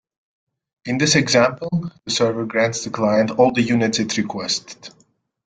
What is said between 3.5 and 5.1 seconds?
the units it requested.